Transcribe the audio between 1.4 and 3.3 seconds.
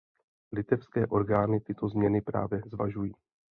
tyto změny právě zvažují.